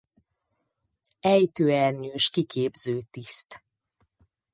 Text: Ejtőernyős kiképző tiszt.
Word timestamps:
Ejtőernyős 1.33 2.29
kiképző 2.29 3.01
tiszt. 3.11 3.61